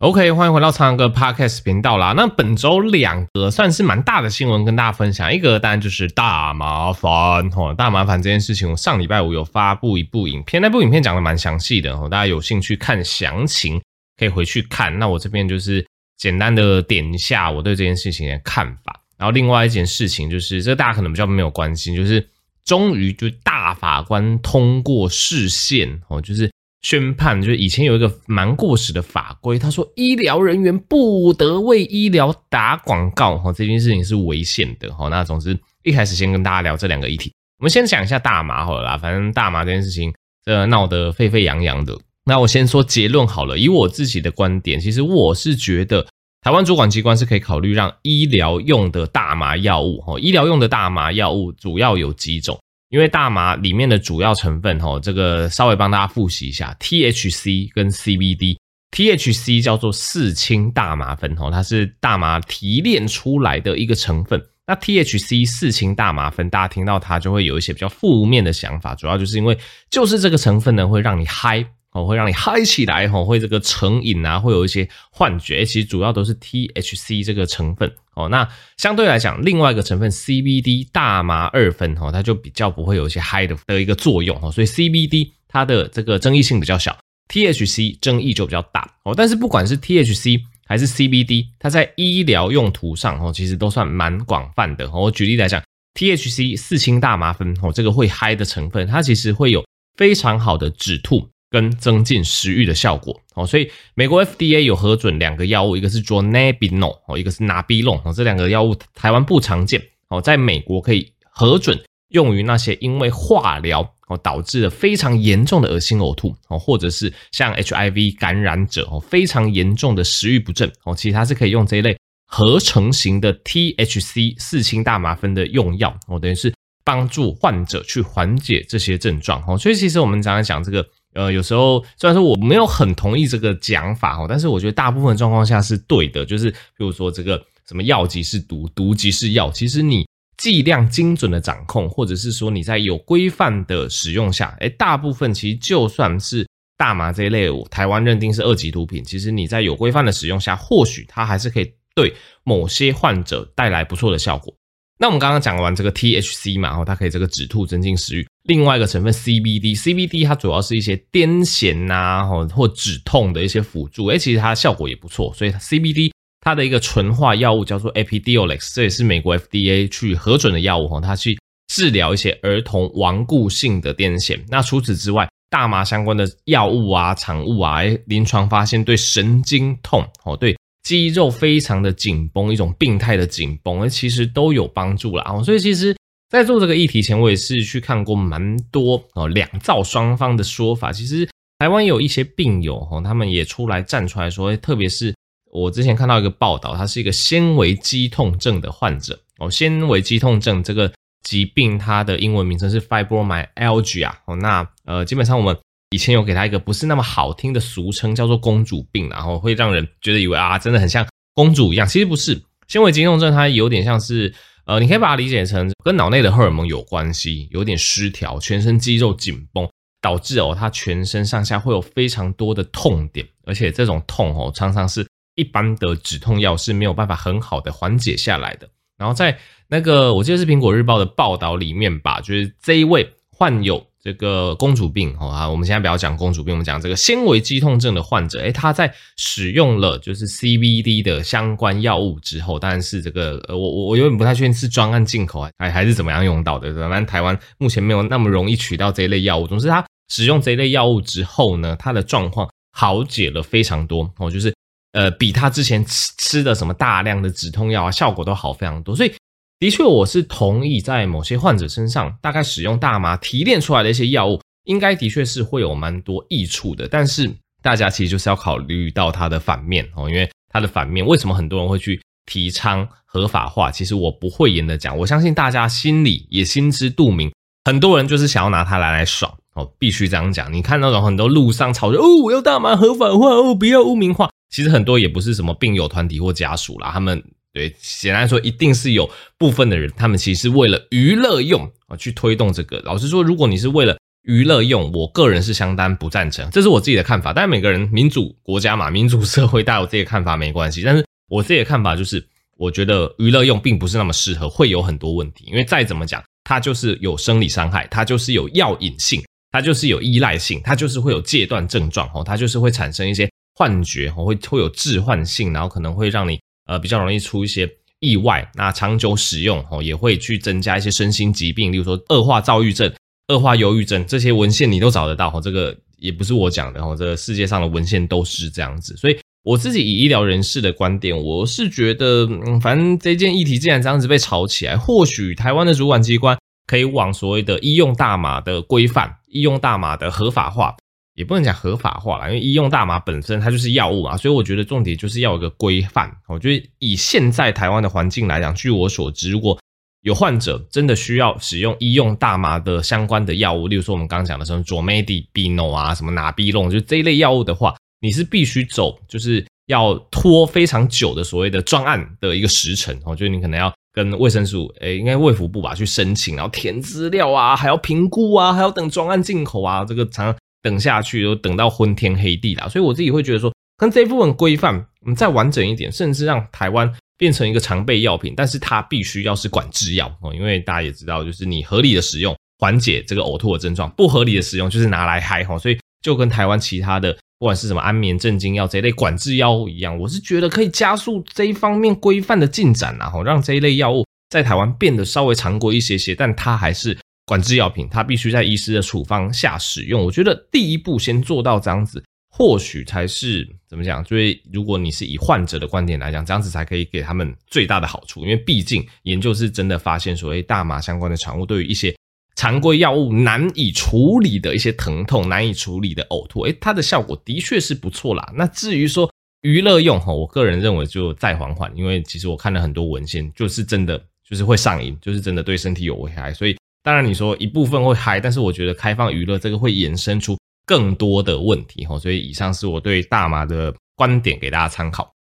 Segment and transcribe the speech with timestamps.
[0.00, 2.14] OK，欢迎回到苍蓝鸽 Podcast 频道啦。
[2.16, 7.12] 那本周两个算是蛮大的新闻跟大家分享，一个当然就是大麻烦
[7.54, 13.78] 哦，大麻烦这件事情，我上礼拜五有发布一部影片，那部影片讲的蛮详细的哦，大家有兴趣看详情
[14.16, 14.98] 可以回去看。
[14.98, 15.86] 那我这边就是
[16.16, 19.02] 简单的点一下我对这件事情的看法。
[19.18, 22.26] 然后另外一件事情就是，这个大家可能比较没有关心，就是
[22.64, 26.50] 终于就大法官通过释宪哦，就是。
[26.82, 35.08] 宣判就是以前有一个蛮过时的法规，他说医疗人员不得为医疗打广告，哈，这件事情是违宪的，哈。
[35.08, 40.12] 那总之一开始先跟大家聊这两个议题，我们先讲一下大麻好了啦，反正大麻这件事情
[40.44, 41.98] 这闹得沸沸扬扬的。
[42.24, 46.06] 那我先说结论好了，以我自己的观点，其实我是觉得
[46.40, 52.58] 台湾主管机关是可以考虑让医疗用的大麻药物，哈，医疗用的大麻药物主要有几种。
[52.90, 58.56] 因为大麻里面的主要成分，哦，这个稍微帮大家复习一下，THC 跟 CBD。
[58.90, 64.42] THC 叫做四氢大麻酚，哦，它是大麻提炼出来的一个成分。
[64.66, 69.56] 那 THC 四氢大麻酚，大家听到它就会有一些比较负面的想法，主要就是因为
[69.88, 71.64] 就是这个成分呢，会让你嗨。
[71.92, 75.64] 哦，会让你嗨起来，吼，会这个成瘾啊，会有一些幻觉。
[75.64, 77.90] 其实主要都是 THC 这个成分。
[78.14, 84.38] 哦，那相对来讲，另外一个成分 CBD 大麻二酚，哦，它就比较不会有一些嗨的的一个作用。
[84.40, 86.96] 哦，所以 CBD 它的这个争议性比较小
[87.28, 88.88] ，THC 争议就比较大。
[89.04, 94.88] 哦，但是不管是 THC 还是 CBD，它在医疗用途上，哦，其实都算蛮广泛的。
[94.92, 95.60] 我举例来讲
[95.94, 99.64] ，THC 四氢大麻酚，哦，这个会嗨的成分，它其实会有
[99.96, 101.28] 非常好的止吐。
[101.50, 103.20] 跟增进食欲的效果。
[103.34, 109.82] 哦，所以美国 FDA 有核准两个药物，一个是 Dronabinol 哦，一个是 Nabilon 哦，这两个药物台湾不常见。
[110.08, 120.70] 哦，在美国可以核准用于那些因为化疗哦导致了非常严重的恶心呕吐哦，或者是像 HIV 感染者哦非常严重的食欲不振。
[120.84, 126.52] 哦，其实它是可以用这一类合成型的 THC 四氢大麻酚的用药哦，等于是
[126.84, 129.42] 帮助患者去缓解这些症状。
[129.46, 130.84] 哦，所以其实我们常常讲这个。
[131.14, 136.24] 呃，有时候虽然说我没有很同意这个讲法哦，但是我觉得大部分状况下是对的。
[136.24, 140.06] 就是比如说这个什么药即是毒，毒即是药，其实你
[140.36, 154.54] 剂量精准的掌控，或者是说你在有规范的使用下，诶，大部分其实就算是大麻这一类，台湾认定是二级毒品，其实你在有规范的使用下，或许它还是可以对某些患者带来不错的效果。
[155.00, 158.26] 那我们刚刚讲完这个 THC 嘛，然后它可以这个止吐、增进食欲。
[158.42, 164.04] 另外一个成分 CBD，CBD 它主要是一些癫痫呐，或止痛的一些辅助。
[164.08, 165.32] 诶，其实它效果也不错。
[165.32, 166.12] 所以 CBD
[166.42, 171.38] 它的一个纯化药物叫做 Epidiolex，这也是美国 FDA 去核准的药物哈，它去
[171.72, 174.38] 治疗一些儿童顽固性的癫痫。
[174.48, 180.54] 那除此之外，大麻相关的药物啊、产物啊，临床发现对神经痛哦，对。
[180.82, 185.42] 肌肉非常的紧绷，一种病态的紧绷，而其实都有帮助啦。
[185.42, 185.94] 所以其实，
[186.28, 190.90] 在做这个议题前，我也是去看过蛮多哦两造双方的说法。
[190.90, 195.14] 其实台湾有一些病友哦，他们也出来站出来说，特别是
[195.52, 199.50] 我之前看到一个报道，他是一个纤维肌痛症的患者哦。
[199.50, 200.90] 纤维肌痛症这个
[201.22, 204.34] 疾病，它的英文名称是 fibromyalgia 哦。
[204.36, 205.56] 那呃，基本上我们。
[205.90, 211.86] 以前有给他一个不是那么好听的俗称，叫做“公主病”，然后会让人觉得以为啊，真的很像公主一样。
[211.86, 214.32] 其实不是，纤维肌痛症它有点像是，
[214.66, 219.68] 呃，你可以把它理解成跟脑内的荷尔蒙有关系，有点失调，全身肌肉紧绷，
[220.00, 228.68] 导致哦，他全身上下会有非常多的痛点，而且这种痛哦，常常是一般的止痛药是没有办法很好的缓解下来的。
[228.96, 229.36] 然后在
[229.66, 233.89] 那个我记得是苹果日报的报道里面吧，就是这一位患有。
[234.02, 249.46] 这个公主病哦啊，我们现在不要讲公主病，我们讲这个纤维肌痛症的患者，诶，他在使用了就是 CBD 的相关药物之后，当然是这个呃，我我我有点不太确定是专案进口还还是怎么样用到的，反正台湾目前没有那么容易取到这一类药物。
[249.46, 254.54] 总之，他使用这一类药物之后呢，他的状况好解了非常多哦，就是
[254.92, 259.12] 呃，比他之前吃吃的什么大量的止痛药啊，效果都好非常多，所以。
[259.60, 266.88] 的确，我是同意，在某些患者身上，大概使用大麻提炼出来的一些药物，应该的确是会有蛮多益处的。
[266.88, 267.30] 但是，
[267.62, 273.70] 大家其实就是要考虑到它的反面哦，因为它的反面，为什么很多人会去提倡合法化？
[273.70, 277.30] 其实我不讳言的讲，我相信大家心里也心知肚明，
[277.66, 280.50] 很多人就是想要拿它来来爽哦，必须这样讲。
[280.50, 287.22] 你看那种很多路上吵着哦，我要大麻合法化哦，不要污名化，其实很多也不是什么病友团体或家属啦，他们。
[287.52, 292.78] 对，显然说一定是有部分的人，他们其实是为了娱乐用啊去推动这个。
[292.80, 297.32] 老实说，如果你是为了娱乐用，我个人是相当不赞成，这是我自己的看法。
[297.32, 300.82] 但每个人民主国家嘛，民主社会，大家有自己的看法没关系。
[300.82, 302.24] 但是我自己的看法就是，
[302.56, 305.44] 我觉得娱乐用并不是那么适合，会有很多问题。
[305.46, 309.20] 因为再怎么讲，它就是有生理伤害，它就是有药瘾性，
[309.50, 316.38] 它就是有依赖性，它就是会有戒断症状哦，它就是会产生一些幻觉哦，会会有致幻性，然后可能会让你
[316.70, 317.68] 呃比较容易出一些
[317.98, 318.48] 意外。
[318.54, 322.90] 那长久使用哦，也会去增加一些身心疾病，例如说恶化躁郁症。
[323.28, 340.74] 恶化忧郁症这些文献你都找得到哦，这个也不是我讲的哦，这个世界上的文献都是这样子，所以我自己以医疗人士的观点，我是觉得，嗯，反正这件议题既然这样子被炒起来，或许台湾的主管机关可以往所谓的医用大麻的规范、医用大麻的合法化，
[341.14, 346.10] 也不能讲合法化啦，因为医用大麻本身它就是药物嘛，所以我觉得重点就是要有个规范。
[346.28, 349.58] 我觉得以现在台湾的环境来讲，据我所知，如果
[350.02, 372.68] 有患者真的需要使用医用大麻的相关的药物，例如说我们刚刚讲的什么佐美地、比诺啊、什么拿比龙，就这一类药物的话，你是必须走，就是要拖非常久的所谓的专案的一个时程哦，就是你可能要跟卫生署，诶，应该卫福部吧，去申请，然后填资料啊，还要评估啊，还要等专案进口啊，这个常等下去都等到昏天黑地啦。
[372.68, 376.92] 所以我自己会觉得说，跟这部分规范，我们再完整一点，甚至让台湾。
[377.20, 396.96] 变成一个常备药品，但是它必须要是管制药哦，因为大家也知道，就是你合理的使用缓解这个呕吐的症状，不合理的使用就是拿来嗨哈，所以就跟台湾其他的不管是什么安眠镇静药这一类管制药物一样，我是觉得可以加速这一方面规范的进展然后，让这一类药物在台湾变得稍微常规一些些，但它还是
[397.30, 400.04] 管制药品，它必须在医师的处方下使用。
[400.04, 402.02] 我觉得第一步先做到这样子。
[402.28, 404.02] 或许才是怎么讲？
[404.02, 408.22] 就是如果你是以患者的观点来讲，这样子才可以给他们最大的好处。
[408.22, 411.94] 因为毕竟研究是真的发现，所谓大麻相关的产物对于一些
[412.34, 418.32] 常规药物难以处理的一些疼痛、难以处理的呕吐，诶，它的效果的确是不错啦。
[418.34, 419.08] 那至于说
[419.42, 426.32] 娱乐用哈，我个人认为就再缓缓，因为其实我看了很多文献，就是真的就是会上瘾，就是真的对身体有危害。
[426.32, 430.36] 所以当然你说一部分会嗨，但是我觉得开放娱乐这个会衍生出。
[430.66, 435.12] 更多的问题哈，所以以上是我对大麻的观点，给大家参考。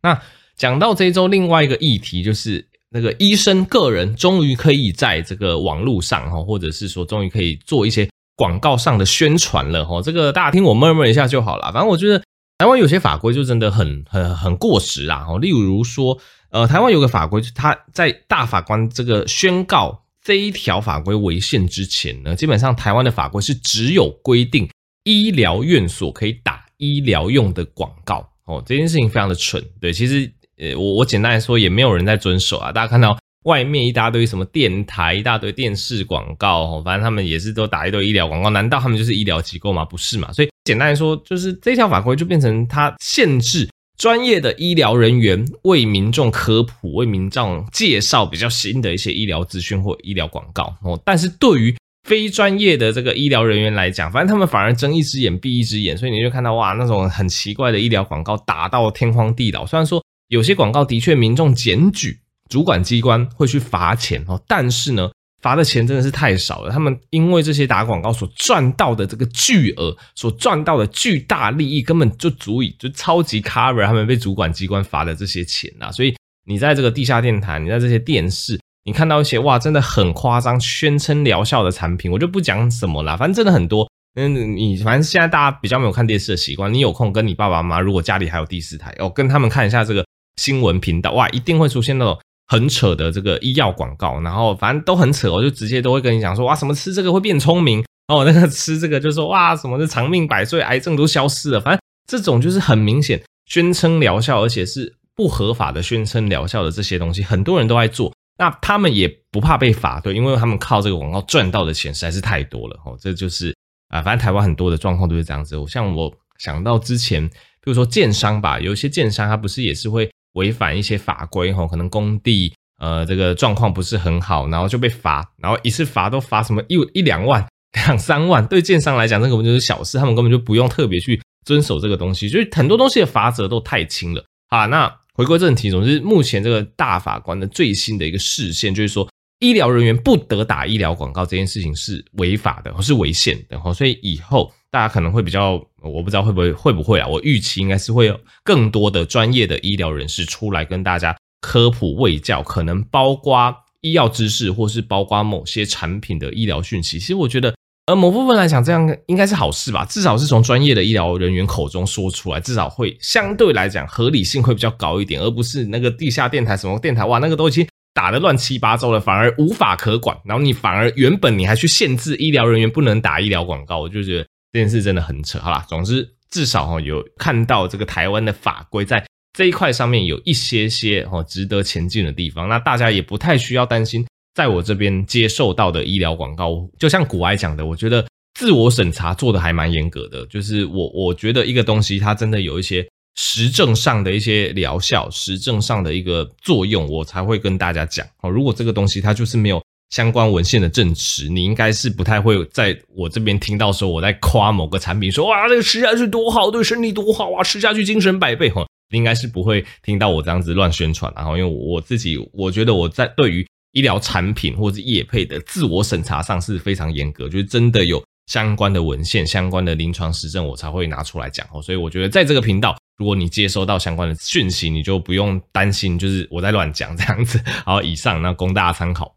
[0.00, 0.18] 那
[0.56, 10.00] 讲到这周另外一个议题，就是那个医生个人终于可以在这个网络上哈，或者是说终于可以做一些广告上的宣传了哈。
[10.00, 11.70] 这个大家听我闷闷一下就好了。
[11.70, 12.22] 反正我觉得
[12.56, 15.26] 台湾有些法规就真的很很很过时啊。
[15.38, 16.18] 例如说，
[16.48, 24.68] 呃，台湾有个法规，他在大法官这个宣告这一条法规违宪之前呢，基本上台湾的法规是只有规定。
[25.04, 29.62] 医疗院所可以打医疗用的广告哦，这件事情非常的蠢。
[29.78, 32.72] 对，其实呃，我我简单来说，也没有人在遵守啊。
[32.72, 38.48] 大家看到外面一大堆什么电台、一大堆电视广告哦，反正他们也是都打一堆医疗广告。
[38.48, 39.84] 难道他们就是医疗机构吗？
[39.84, 40.32] 不是嘛？
[40.32, 51.00] 所以简单来说，就是这条法规就变成它限制专业的医疗人员为民众科普、为民众介绍比较新的一些医疗资讯或医疗广告哦。
[51.04, 51.76] 但是对于
[52.06, 59.64] 非专业的这个医疗人员来讲，反正他们反而睁一只眼闭一只眼，所以你就看到哇，那种很奇怪的医疗广告打到天荒地老。
[59.64, 62.18] 虽然说有些广告的确民众检举，
[62.50, 65.10] 主管机关会去罚钱哦，但是呢，
[65.44, 66.70] 罚的钱真的是太少了。
[66.72, 75.92] 他们因为这些打广告所赚到的这个巨额，所赚到的巨大利益，根本就足以就超级 cover 他们被主管机关罚的这些钱啊。
[75.92, 76.16] 所以
[76.46, 78.58] 你在这个地下电台，你在这些电视。
[78.86, 83.86] 你看到一些哇，真的很夸张，宣称疗效的产品，我就不讲什么啦，反正真的很多。
[84.16, 90.04] 嗯，你反正现在大家比较没有看电视的习惯，你有空跟你爸爸妈妈，如果家里还有第四台，哦，跟他们看一下这个
[90.36, 108.12] 新闻频道，哇，一定会出现那种很扯的这个医药广告，然后反正都很扯，我就直接都会跟你讲说，哇，什么吃这个会变聪明，哦，那个吃这个就说哇，什么的长命百岁，癌症都消失了，反正这种就是很明显宣称疗效，而且是不合法的宣称疗效的这些东西，很多人都在做。
[108.36, 112.98] 那他们也不怕被罚，对，因为他们靠这个广告赚到的钱实在是太多了哦。
[113.00, 113.54] 这就是
[113.90, 115.56] 啊，反正台湾很多的状况都是这样子。
[115.68, 127.44] 像我想到之前，比如说建商吧，有一些建商他不是也是会违反一些法规哈，可能工地呃这个状况不是很好，然后就被罚，然后一次罚都罚什么一一两万、
[127.86, 134.66] 两三万，对建商来讲，这个不就是小事，他们根本就不用特别去遵守这个东西，所以很多东西的罚则都太轻了啊。
[134.66, 134.94] 那。
[135.16, 143.56] 回归正题，总之目前这个大法官的最新的一个视线，就是说医疗人员不得打医疗广告这件事情是违法的，或是违宪的。
[143.72, 147.06] 所以以后大家可能会比较，我不知道会不会会不会啊？
[147.06, 156.98] 我预期应该是会有更多的专业的医疗人士出来跟大家科普卫教，可能包括医药知识，或是包括某些产品的医疗讯息。
[156.98, 157.54] 其实我觉得
[157.86, 159.84] 而某部分来讲，这样应该是好事吧？
[159.84, 167.64] 至少是从专业的医疗人员口中说出来，至少会相对来讲合理性会比较高一点，而不是那个地下电台什么电台哇，那个都已经
[167.94, 170.18] 打得乱七八糟了，反而无法可管。
[170.24, 175.40] 然后你反而原本你还去限制医疗人员不能打医疗广告，我就觉得这件事真的很扯。
[175.40, 184.06] 好啦，总之至少哈有看到这个台湾的法规在这一块上面有一些些哦值得前进的地方，那大家也不太需要担心。
[184.32, 190.24] 在我这边接受到的医疗广告，就像古埃讲的，我觉得自我审查做的还蛮严格的。
[190.26, 198.30] 就是我我觉得一个东西它真的有一些实证上的一些疗效，实证上的一个作用，我才会跟大家讲哦。
[198.30, 199.60] 如果这个东西它就是没有
[199.90, 211.12] 相关文献的证实，你应该是不太会在我这边听到说我在夸某个产品，说哇这个吃下去多好，对身体多好啊，吃下去精神百倍哈，应该是不会听到我这样子乱宣传。
[211.14, 213.46] 然后因为我自己我觉得我在对于。
[213.76, 221.60] 医疗产品或者是业配的自我审查上是非常严格，就是真的有相关的文献、相关的临床实证，我才会拿出来讲哦。
[221.60, 227.42] 所以我觉得在这个频道，如果你接收到相关的讯息，你就不用担心，就是我在乱讲这样子。
[227.64, 229.12] 好，以上那供大家参考。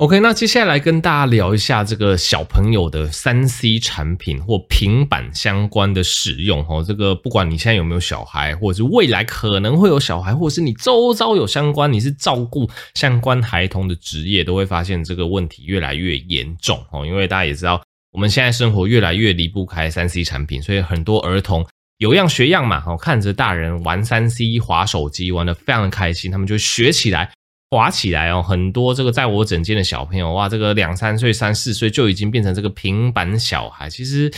[0.00, 6.82] OK，那接下来跟大家聊一下这个小朋友的三 C 产品或平板相关的使用哦。
[6.82, 17.04] 这个不管你现在有没有小孩，或者是未来可能会有小孩，或者是你周遭有相关，你是照顾相关孩童的职业，都会发现这个问题越来越严重哦。
[17.04, 21.66] 因为大家也知道，我们现在生活越来越离不开三 C 产品，所以很多儿童
[21.98, 27.30] 有样学样嘛，哦，看着大人玩三 C、滑手机，玩得非常的开心，他们就学起来。
[27.70, 33.88] 滑起来哦，很多这个在我诊间的小朋友哇，这个两三岁、三四岁就已经变成这个平板小孩。
[33.88, 34.28] 其实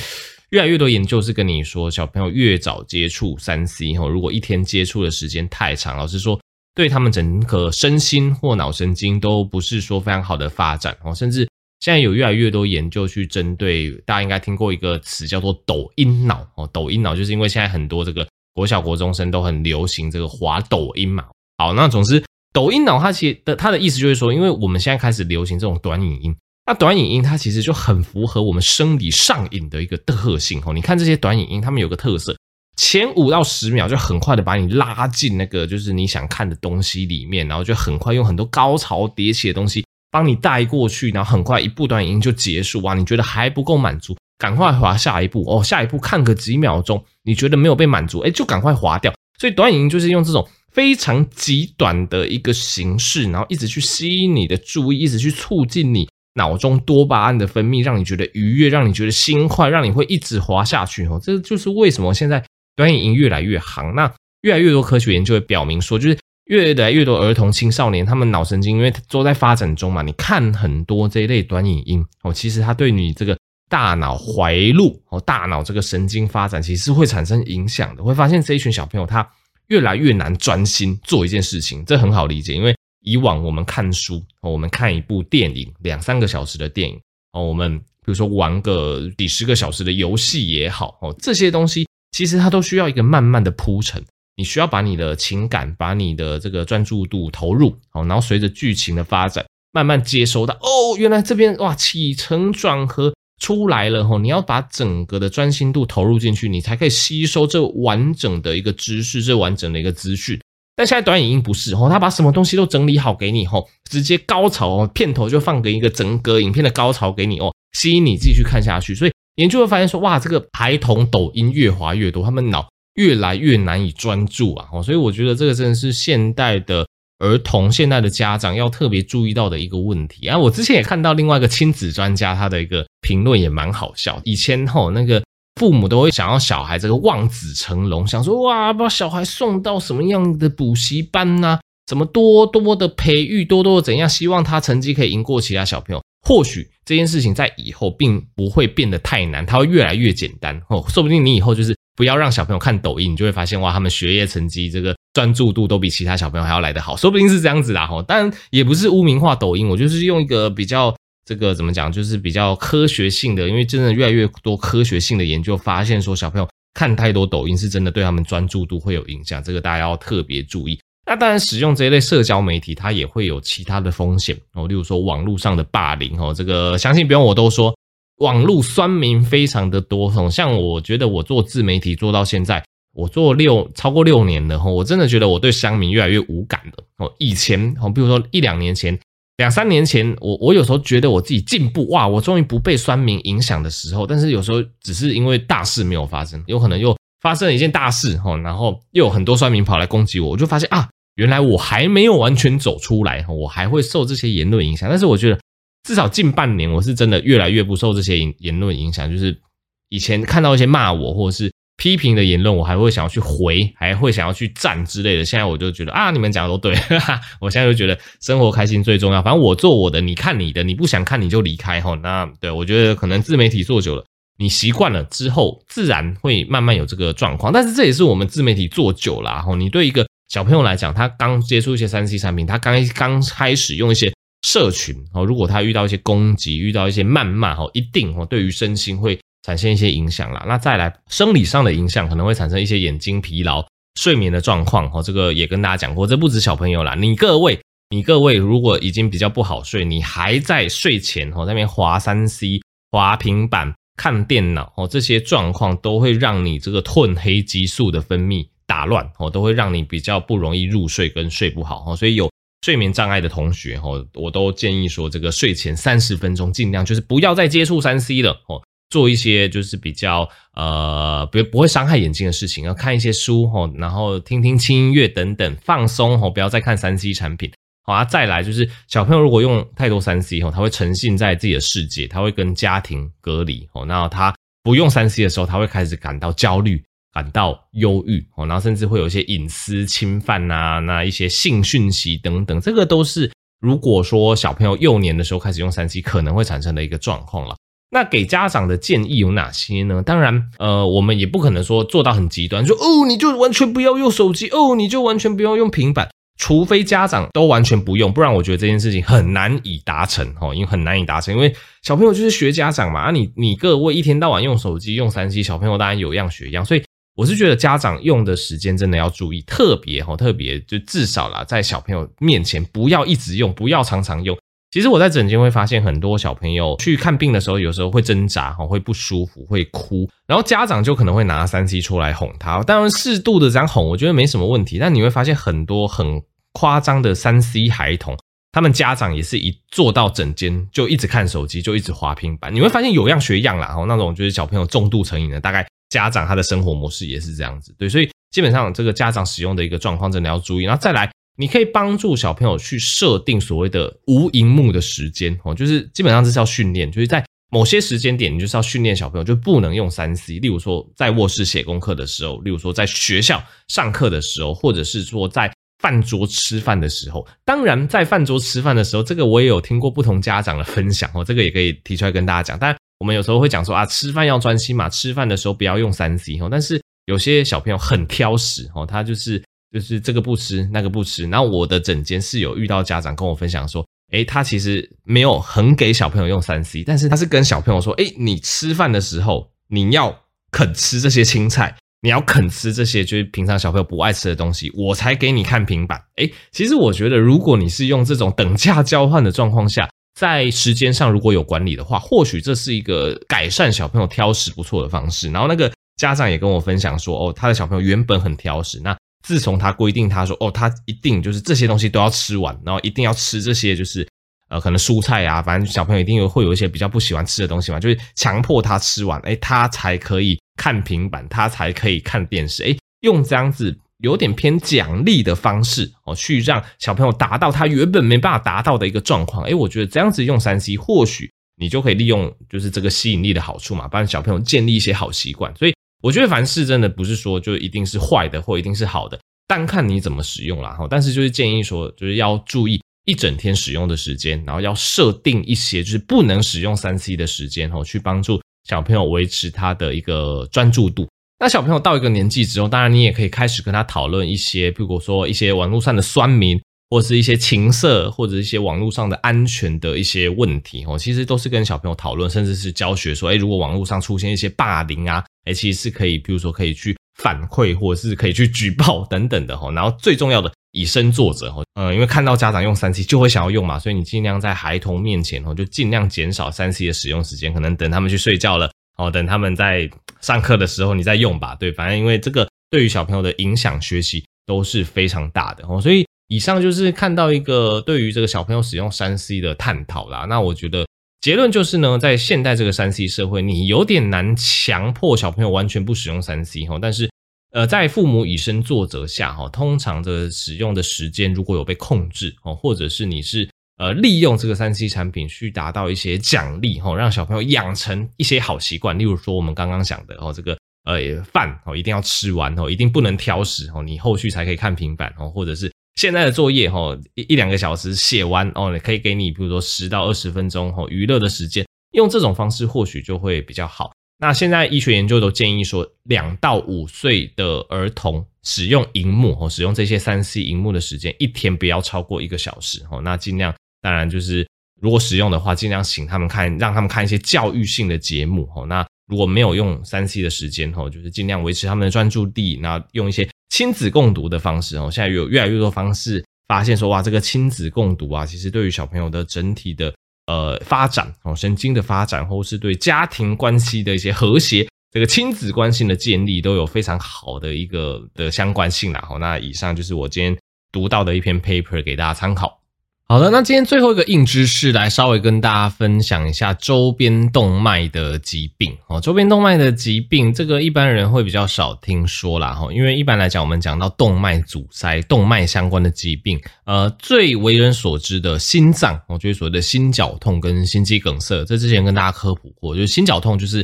[0.50, 6.38] 越来越多研究是跟你说，小朋友越早接触三 C 哦，如果一天接触的时间太长，老实说，
[6.74, 11.14] 对他们整个身心或脑神经都不是说非常好的发展哦。
[11.14, 11.48] 甚至
[11.80, 21.24] 现在有越来越多研究去针对，大家应该听过一个词叫做“抖音脑”哦，“抖音脑”就是因为现在很多这个国小国中生都很流行这个滑抖音嘛。
[21.56, 22.22] 好，那总之。
[22.52, 30.74] 抖音脑它其实的它的意思就是说，因为我们现在开始流行这种短影音，那短影音它其实就很符合我们生理上瘾的一个特性哦。
[30.74, 32.36] 你看这些短影音，它们有个特色，
[32.76, 42.92] 前五到十秒就很快的把你拉进那个就是你想看的东西里面，然后就很快用很多高潮迭起的东西帮你带过去，然后很快一部短影音就结束哇！
[42.92, 49.10] 你觉得还不够满足，赶快滑下一步哦，下一步看个几秒钟，你觉得没有被满足，哎，就赶快滑掉。
[49.38, 50.46] 所以短影音就是用这种。
[50.72, 61.20] 非常极短的一个形式，然后一直去吸引你的注意，一直去促进你脑中多巴胺的分泌，让你觉得愉悦，让你觉得心快，让你会一直滑下去哦。
[61.22, 62.42] 这就是为什么现在
[62.74, 63.94] 短影音越来越行。
[63.94, 64.10] 那
[64.40, 73.36] 越来越多科学研究会表明说，就是越来越多儿童青少年他们脑神经因为都在发展中嘛，你看很多这一类短影音哦，其实它对你这个
[73.68, 78.02] 大脑回路哦，大脑这个神经发展其实是会产生影响的。
[78.02, 79.28] 会发现这一群小朋友他。
[79.72, 87.00] 越来越难专心做一件事情，这很好理解，因为以往我们看书，我们看一部电影两三个小时的电影，
[87.32, 94.04] 哦，我们比如说玩个几十个小时的游戏也好，哦，这些东西其实它都需要一个慢慢的铺陈，
[94.36, 103.14] 你需要把你的情感，把你的这个专注度投入，哦，然后随着剧情的发展，慢慢接收到，哦，原来这边哇起承转合。
[103.42, 110.40] 出来了吼，你要把整个的专心度投入进去，你才可以吸收这完整的一个知识，这完整的一个资讯。
[110.76, 118.94] 但现在短影音不是吼，他把什么东西都整理好给你吼，直接高潮哦，片头就放给一个整个影片的高潮给你哦，吸引你继续看下去。
[118.94, 124.80] 所以研究会发现说，哇，这个孩童抖音越滑越多，他们脑越来越难以专注啊。
[124.82, 126.86] 所以我觉得这个真的是现代的。
[127.22, 134.20] 儿童现在的家长要特别注意到的一个问题啊，我之前也看到另外一个亲子专家他的一个评论也蛮好笑。
[134.24, 135.22] 以前吼那个
[135.54, 146.02] 父母都会想要小孩这个望子成龙，想说哇把小孩送到什么样的补习班呐，怎么多多的培育，多多的怎样，希望他成绩可以赢过其他小朋友。
[146.26, 150.84] 或许这件事情在以后并不会变得太难，它会越来越简单哦。
[150.88, 154.96] 说不定你以后就是不要让小朋友看抖音，你就会发现哇，他们学业成绩这个。
[155.12, 158.02] 专注度都比其他小朋友还要来得好，说不定是这样子啦哈。
[158.06, 170.78] 但也不是污名化抖音，我就是用一个比较这个怎么讲，就是比较科学性的，因为真的越来越多科学性的研究发现说，小朋友看太多抖音是真的对他们专注度会有影响，这个大家要特别注意。
[171.04, 177.74] 那当然，使用这一类社交媒体，它也会有其他的风险哦，例如说网络上的霸凌哦，这个相信不用我都说，
[178.18, 180.10] 网络酸民非常的多。
[180.30, 182.64] 像我觉得我做自媒体做到现在。
[182.94, 187.12] 我做六超过六年了哈，我真的觉得我对乡民越来越无感了哦。
[187.18, 188.98] 以前哦，比如说一两年前
[189.38, 204.88] 两三年前，我我有时候觉得我自己进步哇，我终于不被酸民影响的时候，但是有时候只是因为大事没有发生，有可能又发生了一件大事哈，然后又有很多酸民跑来攻击我，我就发现啊，原来我还没有完全走出来，我还会受这些言论影响。
[204.90, 205.40] 但是我觉得
[205.84, 209.40] 至少近半年，我是真的越来越不受这些言言论影响，就是
[209.88, 211.50] 以前看到一些骂我或者是。
[211.76, 215.24] 批评的言论，我还会想要去回， 还会想要去赞之类的。
[215.24, 219.22] 现在我就觉得啊，你们讲的都对，哈哈，我现在就觉得生活开心最重要。
[219.22, 221.94] 反正我做我的，你看你的，你不想看你就离开哈。
[222.02, 224.04] 那对，我觉得可能自媒体做久了，
[224.38, 227.52] 你习惯了之后，自然会慢慢有这个状况。
[227.52, 229.54] 但是这也是我们自媒体做久了哈。
[229.56, 234.12] 你对一个小朋友来讲，他刚接触一些三 C 产品，他刚刚开始用一些
[234.46, 239.18] 社群哦，如果他遇到一些攻击，遇到一些谩骂哦，一定哦，对于身心会。
[239.42, 243.66] 产生一些影响啦，那再来生理上的影响，可能会产生一些眼睛疲劳、
[244.00, 244.90] 睡眠的状况。
[244.92, 252.60] 哦，这个也跟大家讲过，这不止小朋友啦，你各位，你各位如果已经比较不好睡，你还在睡前哦在那边滑三 C、
[252.92, 261.96] 滑平板、看电脑哦，这些状况都会让你这个褪黑激素的分泌打乱哦，都会让你比较不容易入睡跟睡不好哦。
[261.96, 262.30] 所以有
[262.64, 268.62] 睡眠障碍的同学哦，我都建议说，这个睡前三十分钟尽量就是不要再接触三 C 了哦。
[268.92, 277.50] 做一些就是比较呃不不会伤害眼睛的事情，要看一些书吼，然后听听轻音乐等等放松吼，不要再看三 C 产品。
[277.84, 283.86] 好啊，再来就是小朋友如果用太多三 C 吼，他会沉浸在自己的世界，他会跟家庭隔离哦。
[283.86, 286.84] 然后他不用三 C 的时候，他会开始感到焦虑、
[287.14, 297.56] 感到忧郁哦，然后甚至会有一些隐私侵犯啊，那一些性讯息等等，这个都是如果说小朋友幼年的时候开始用三 C 可能会产生的一个状况了。
[297.94, 300.02] 那给家长的建议有哪些呢？
[300.02, 306.08] 当然，呃，我们也不可能说做到很极端，说哦，你就完全不要用手机，哦，你就完全不要用平板，
[306.38, 316.82] 除非家长都完全不用，不然我觉得这件事情很难以达成哦，因为很难以达成，因为小朋友就是学家长嘛，啊，你你各位一天到晚用手机用三 C，小朋友当然有样学样，所以
[317.14, 324.34] 我是觉得家长用的时间真的要注意，特别哈，特别就至少啦，在小朋友面前不要一直用，不要常常用。
[324.72, 332.62] 其实我在诊间会发现很多小朋友去看病的时候，有时候会挣扎，会不舒服，会哭，然后家长就可能会拿三 C 出来哄他。
[332.62, 334.78] 当然适度的这样哄，我觉得没什么问题。
[334.78, 336.22] 但你会发现很多很
[336.54, 338.16] 夸张的三 C 孩童，
[338.50, 342.54] 他们家长也是一坐到诊间就一直看手机，就一直滑平板。
[342.54, 347.74] 你会发现有样学样啦，那种就是小朋友重度成瘾的，大概家长他的生活模式也是这样子。
[347.76, 350.64] 对，所以基本上这个家长使用的一个状况真的要注意。
[350.64, 351.12] 然后再来。
[351.36, 360.38] 你可以帮助小朋友去设定所谓的无荧幕的时间哦，就是基本上这是要训练，就是在某些时间点，你就是要训练小朋友就不能用三 C。
[360.38, 367.26] 例如说在卧室写功课的时候，例如说在学校上课的时候，或者是说在饭桌吃饭的时候。
[367.44, 372.58] 当然，在饭桌吃饭的时候，这个我也有听过不同家长的分享哦，这个也可以提出来跟大家讲。
[372.58, 376.48] 但我们有时候会讲说啊，吃饭要专心嘛，吃饭的时候不要用三 C 哦。
[376.50, 379.42] 但是有些小朋友很挑食哦，他就是。
[379.72, 381.24] 就是这个不吃，那个不吃。
[381.24, 390.14] 然后我的整间是有遇到家长跟我分享说，诶，他其实没有很给小朋友用三 C，但是他是跟小朋友说，诶，你吃饭的时候你要
[390.50, 395.98] 肯吃这些青菜，你要肯吃这些就是平常小朋友不爱吃的东西，我才给你看平板。
[396.16, 405.30] 诶，其实我觉得如果你是用这种等价交换的状况下，在时间上如果有管理的话，或许这是一个改善小朋友挑食不错的方式。
[405.30, 408.94] 然后那个家长也跟我分享说，哦，他的小朋友原本很挑食，那。
[409.22, 414.06] 自从他规定，他说哦，他一定就是这些东西都要吃完，然后一定要吃这些，就是
[414.48, 435.72] 呃，可能蔬菜啊，反正小朋友一定有会有一些比较不喜欢吃的东西嘛，就是强迫他吃完，诶，他才可以看平板，他才可以看电视，诶，用这样子有点偏奖励的方式哦，去让小朋友达到他原本没办法达到的一个状况，诶，我觉得这样子用三 C，或许你就可以利用就是这个吸引力的好处嘛，帮小朋友建立一些好习惯，所以。
[436.02, 440.70] 我觉得凡事真的不是说就一定是坏的或一定是好的，单看你怎么使用啦。
[440.72, 440.86] 哈。
[440.90, 451.08] 但是就是建议说，就是要注意一整天使用的时间，然后要设定一些就是不能使用三 C 的时间，哈，去帮助小朋友维持他的一个专注度。
[451.38, 456.60] 那小朋友到一个年纪之后，当然你也可以开始跟他讨论一些，比如说一些网络上的酸民。
[456.90, 469.70] 或是一些情色，或者一些网络上的安全的一些问题哦，其实都是跟小朋友讨论，甚至是教学说，诶，如果网络上出现一些霸凌啊，诶，其实是可以，比如说可以去反馈，或者是可以去举报等等的哈。
[469.72, 481.54] 然后最重要的以身作则哈，呃，因为看到家长用三 C 就会想要用嘛，所以你尽量在孩童面前哦，就尽量减少三 C 的使用时间，可能等他们去睡觉了哦，等他们在上课的时候你再用吧。
[481.56, 486.04] 对，反正因为这个对于小朋友的影响学习都是非常大的哦，所以。
[486.28, 490.24] 以上就是看到一个对于这个小朋友使用三 C 的探讨啦。
[490.26, 490.86] 那我觉得
[491.22, 496.78] 结论就是呢，在现代这个三 C 社会，你有点难强迫小朋友完全不使用三 C 哈。
[496.82, 497.08] 但是，
[497.52, 503.48] 呃，在父母以身作则下哈，通常的使用的时间如果有被控制哦，或者是你是。
[503.78, 508.96] 呃，利用这个三 C 产品去达到一些奖励哈，让小朋友养成一些好习惯。
[508.96, 523.92] 例如说，我们刚刚讲的哦，这个呃饭哦一定要吃完哦，一定不能挑食哦，你后续才可以看平板哦，或者是现在的作业哈，一一两个小时写完哦，可以给你比如说十到二十分钟哦娱乐的时间，用这种方式或许就会比较好。
[524.18, 533.52] 那现在医学研究都建议说，两到五岁的儿童使用荧幕哦，使用这些三 C 荧幕的时间，一天不要超过一个小时哦，那尽量。
[533.80, 534.46] 当然，就是
[534.80, 538.48] 如果使用的话，尽量请他们看，让他们看一些教育性的节目。
[538.68, 544.78] 那如果没有用三 C 的时间，就是尽量维持他们的专注力，那用一些亲子共读的方式。
[544.78, 549.94] 哦，现在有越来越多方式发现说，哇，这个亲子共读啊，其实对于小朋友的整体的
[550.26, 559.04] 呃发展哦，神经的发展，或是对家庭关系的一些和谐，这个亲子关系的建立，都有非常好的一个的相关性啦。
[559.06, 560.34] 好，那以上就是我今天
[560.72, 562.61] 读到的一篇 paper，给大家参考。
[563.08, 568.98] 好的，那今天最后一个硬知识，来稍微跟大家分享一下周边动脉的疾病哦。
[568.98, 583.62] 周边动脉的疾病，这个一般人会比较少听说啦哈，因为一般来讲，我们讲到动脉阻塞、动脉相关的疾病，呃，最为人所知的心脏，我觉得所谓的心绞痛跟心肌梗塞，这之前跟大家科普过，就是心绞痛就是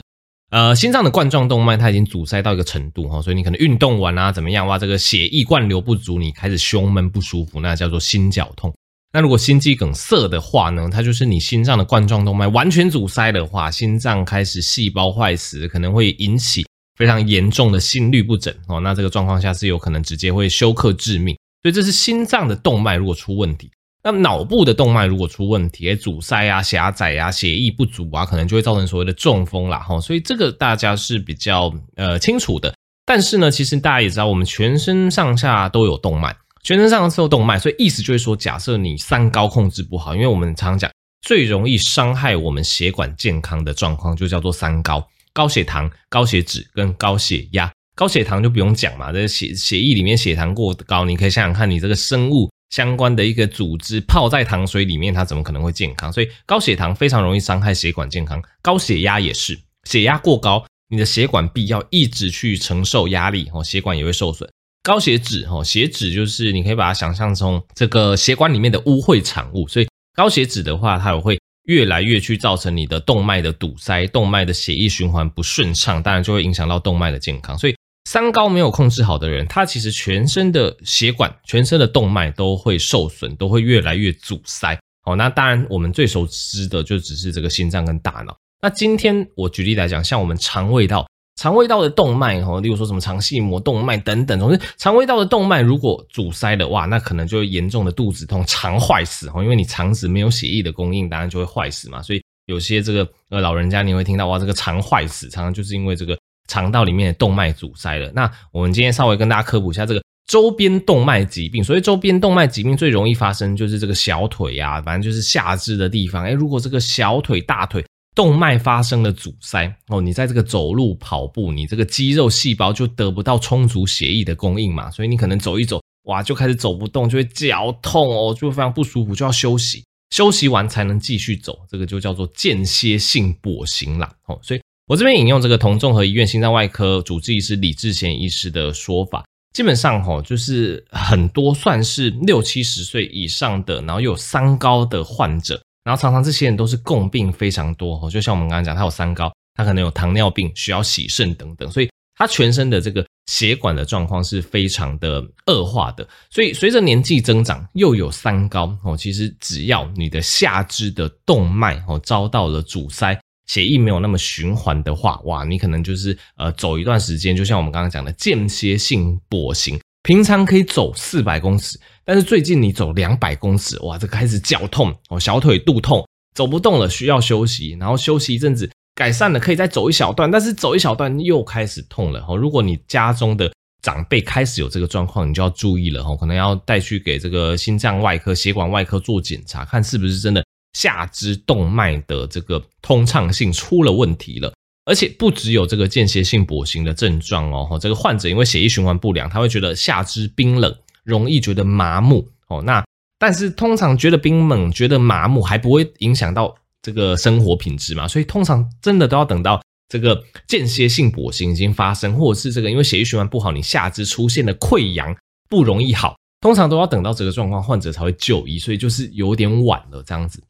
[0.50, 8.70] 呃心脏的冠状动脉它已经阻塞到一个程度哈，所以你可能运动完啊怎么样哇，这个血液灌流不足，你开始胸闷不舒服，那叫做心绞痛。
[9.12, 10.88] 那如果心肌梗塞的话呢？
[10.92, 16.66] 它就是你心脏的冠状动脉完全阻塞的话，心脏开始细胞坏死，可能会引起
[16.96, 18.80] 非常严重的心律不整哦。
[18.80, 21.34] 那这个状况下是有可能直接会休克致命。
[21.62, 23.70] 所以这是心脏的动脉如果出问题，
[24.04, 29.78] 那脑部的动脉如果出问题，阻塞啊、狭窄啊、血液不足啊，可能就会造成所谓的中风啦。
[29.78, 32.74] 哈，所以这个大家是比较呃清楚的。
[33.06, 36.36] 但是呢，其实大家也知道，我们全身上下都有动脉。
[36.68, 40.90] 全身上都有动脉，所以意思就是说，假设你三高控制不好，因为我们常讲
[41.22, 47.72] 最容易伤害我们血管健康的状况就叫做三高：高血糖、高血脂跟高血压。
[47.94, 56.12] 高血糖就不用讲嘛，这血血液里面血糖过高，你可以想想看，你这个生物相关的一个组织泡在糖水里面，它怎么可能会健康？
[56.12, 64.46] 所以高血糖非常容易伤害血管健康，高血压也是，血压过高，你的血管壁要一直去承受压力，哦，血管也会受损。
[64.88, 77.58] 高血脂，哈，血脂就是你可以把它想象成这个血管里面的污秽产物，所以高血脂的话，它也会越来越去造成你的动脉的堵塞，动脉的血液循环不顺畅，当然就会影响到动脉的健康。
[77.58, 77.76] 所以
[78.08, 84.74] 三高没有控制好的人，他其实全身的血管、全身的动脉都会受损，都会越来越阻塞。
[85.04, 88.34] 好，那当然我们最熟知的就只是这个心脏跟大脑。
[88.62, 91.06] 那今天我举例来讲，像我们肠胃道。
[91.38, 102.02] 肠胃道的动脉，哈，例如说什么肠系膜动脉等等，总之肠胃道的动脉如果阻塞的话，那可能就会严重的肚子痛、肠坏死，哈，因为你肠子没有血液的供应，当然就会坏死嘛。
[102.02, 108.10] 所以有些这个呃老人家你会听到哇，这个肠坏死，常常就是因为这个肠道里面的动脉阻塞了。
[108.12, 111.62] 那我们今天稍微跟大家科普一下这个周边动脉疾病。
[111.62, 116.24] 所谓周边动脉疾病最容易发生就是这个小腿呀，反正就是下肢的地方。
[116.24, 117.84] 诶，如果这个小腿、大腿。
[118.18, 134.12] 动脉发生了阻塞哦，你在这个走路、跑步，你这个肌肉细胞就得不到充足血液的供应嘛，所以你可能走一走，哇，就开始走不动，就会脚痛哦，就会非常不舒服，就要休息，休息完才能继续走，这个就叫做间歇性跛行啦。
[134.26, 145.62] 哦，所以我这边引用这个同综合医院心脏外科主治医师李志贤医师的说法，基本上哈，就是很多算是六七十岁以上的，然后又有三高的患者。
[145.88, 156.06] 然后常常这些人都是共病非常多哦，就像我们刚刚讲，他有三高，他可能有糖尿病，需要洗肾等等，所以他全身的这个血管的状况是非常的恶化的。
[156.28, 169.80] 所以随着年纪增长，又有三高哦，其实只要你的下肢的动脉哦遭到了阻塞，血液没有那么循环的话，哇，你可能就是呃走一段时间，就像我们刚刚讲的间歇性跛行。
[170.08, 176.02] 平常可以走四百公尺，但是最近你走两百公尺，哇，这开始脚痛哦，小腿肚痛，
[176.34, 182.34] 走不动了，需要休息，然后休息一阵子，改善了，可以再走一小段，但是走一小段又开始痛了哦。
[182.34, 190.42] 如果你家中的长辈开始有这个状况，你就要注意了哦，可能要带去给这个心脏外科、血管外科做检查，看是不是真的
[190.72, 194.50] 下肢动脉的这个通畅性出了问题了。
[194.88, 200.74] 而且不只有这个间歇性跛行的症状哦，这个患者因为血液循环不良，他会觉得下肢冰冷，
[201.04, 202.62] 容易觉得麻木，哦。
[202.62, 202.82] 那
[203.18, 215.14] 但是通常觉得冰冷、觉得麻木还不会影响到这个生活品质嘛，所以通常真的都要等到这个间歇性跛行已经发生，或者是这个因为血液循环不好，你下肢出现了溃疡
[215.50, 220.42] 不容易好，通常都要等到这个状况，患者才会就医，所以就是有点晚了这样子。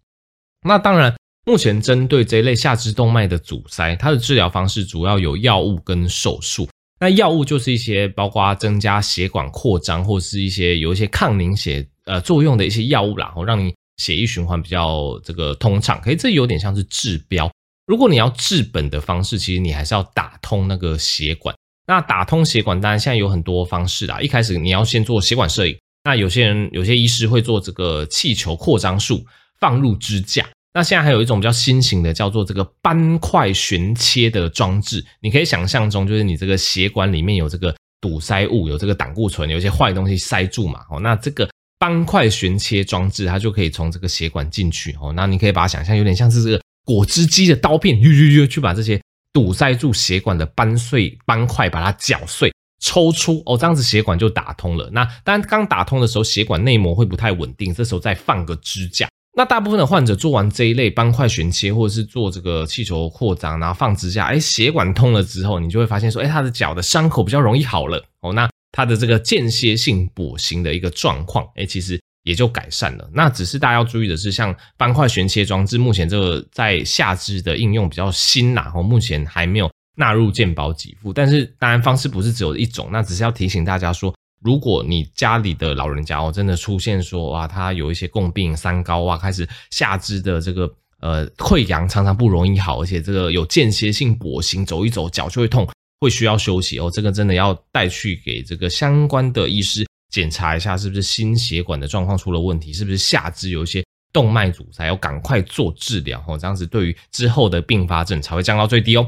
[0.62, 1.12] 那当然。
[1.48, 6.68] 目前针对这一类下肢动脉的阻塞，它的治疗方式主要有药物跟手术。
[7.00, 15.98] 那药物就是一些包括增加血管扩张，或是一些有一些抗凝血呃作用的一些药物，然后让你血液循环比较这个通畅。
[16.02, 17.50] 可以，这有点像是治标。
[17.86, 21.56] 如果你要治本的方式，其实你还是要打通那个血管。
[21.86, 24.20] 那打通血管，当然现在有很多方式啦。
[24.20, 29.24] 一开始你要先做血管摄影，那有些人有些医师会做这个气球扩张术，
[29.58, 30.46] 放入支架。
[30.78, 35.04] 那现在还有一种比较新型的，叫做这个斑块旋切的装置。
[35.20, 40.82] 你可以想象中，就是你这个血管里面有这个堵塞物，有这个胆固醇，有一些坏东西塞住嘛。
[40.88, 44.96] 哦，那这个斑块旋切装置，它就可以从这个血管进去。
[45.00, 53.42] 哦，那你可以把它想象有点像是这个果汁机的刀片，呦呦呦，去把这些堵塞住血管的斑碎斑块把它搅碎、抽出。
[53.46, 54.88] 哦，这样子血管就打通了。
[54.92, 59.08] 那当然刚打通的时候，血管内膜会不太稳定，这时候再放个支架。
[59.38, 68.32] 那大部分的患者做完这一类斑块旋切，或者是做这个气球扩张，然后放支架，哎，血管通了之后，你就会发现说，哎，他的脚的伤口比较容易好了哦。
[68.32, 73.08] 那他的这个间歇性跛行的一个状况，哎，其实也就改善了。
[73.14, 81.12] 那只是大家要注意的是，像斑块旋切装置，目前这个在下肢的应用比较新呐，哦，目前还没有纳入健保给付。
[81.12, 84.12] 但是当然方式不是只有一种，那只是要提醒大家说。
[84.40, 95.68] 如果你家里的老人家哦，真的出现说哇，他有一些共病三高啊，开始下肢的这个呃溃疡常常不容易好，而且这个有间歇性跛行，走一走脚就会痛，
[96.00, 96.90] 会需要休息哦。
[96.90, 106.38] 这个真的要带去给这个相关的医师检查一下，是不是心血管的状况出了问题，是不是下肢有一些动脉阻塞，要赶快做治疗哦。
[106.38, 109.06] 这样子对于之后的并发症才会降到最低哦。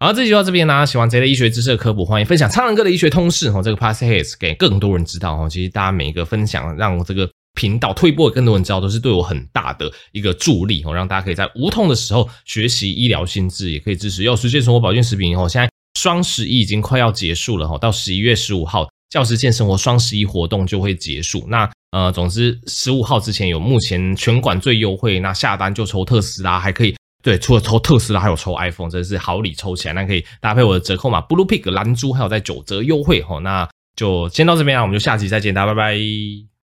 [0.00, 0.86] 好，这集就到这边啦。
[0.86, 3.60] 喜欢这类医学知识的科普，欢迎分享苍狼哥的医学通识哦。
[3.60, 5.48] 这个 podcast 给更多人知道哦。
[5.50, 10.94] 其实大家每一个分享，让我这个频道推播给更多人知道，都是对我很大的一个助力哦。
[10.94, 15.48] 让大家可以在无痛的时候学习医疗新知，也可以支持药师健生活保健食品哦。
[15.48, 21.44] 现在双十一已经快要结束了哈，到十一月十五号，药师健生活双十一活动就会结束。
[21.48, 26.94] 那呃，总之十五号之前有目前全馆最优惠，那下单就抽特斯拉，还可以。
[27.22, 29.94] 对，除了抽特斯拉，还有抽 iPhone，真是好礼抽起来。
[29.94, 33.24] 那可以搭配我的折扣码 Blue Pig 蓝珠，还有在九折优惠。
[33.42, 36.48] 那就先到这边啊，我们就下期再见，大家拜拜。